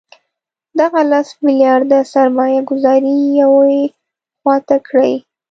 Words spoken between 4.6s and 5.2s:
ته کړئ.